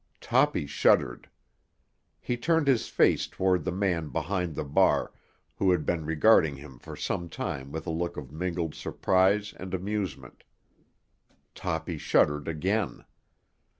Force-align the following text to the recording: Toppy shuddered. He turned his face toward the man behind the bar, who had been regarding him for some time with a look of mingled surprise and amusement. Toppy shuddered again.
Toppy 0.19 0.65
shuddered. 0.65 1.29
He 2.19 2.35
turned 2.35 2.67
his 2.67 2.87
face 2.87 3.27
toward 3.27 3.63
the 3.63 3.71
man 3.71 4.09
behind 4.09 4.55
the 4.55 4.63
bar, 4.63 5.13
who 5.57 5.69
had 5.69 5.85
been 5.85 6.07
regarding 6.07 6.55
him 6.55 6.79
for 6.79 6.95
some 6.95 7.29
time 7.29 7.71
with 7.71 7.85
a 7.85 7.91
look 7.91 8.17
of 8.17 8.31
mingled 8.31 8.73
surprise 8.73 9.53
and 9.59 9.75
amusement. 9.75 10.43
Toppy 11.53 11.99
shuddered 11.99 12.47
again. 12.47 13.05